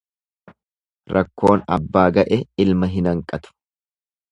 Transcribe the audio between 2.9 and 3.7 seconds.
hin hanqatu.